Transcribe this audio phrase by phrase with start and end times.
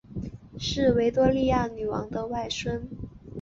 [0.57, 2.89] 是维多利亚女王的外孙。